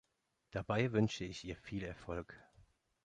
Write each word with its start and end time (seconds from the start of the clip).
Dabei 0.49 0.91
wünsche 0.93 1.25
ich 1.25 1.45
ihr 1.45 1.55
viel 1.55 1.83
Erfolg. 1.83 2.35